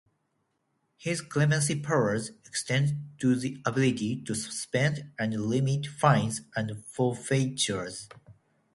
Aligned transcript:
His 0.97 1.21
clemency 1.21 1.79
powers 1.79 2.29
extend 2.47 2.95
to 3.19 3.35
the 3.35 3.61
ability 3.67 4.23
to 4.23 4.33
suspend 4.33 5.11
and 5.19 5.39
remit 5.39 5.85
fines 5.85 6.41
and 6.55 6.83
forfeitures. 6.85 8.09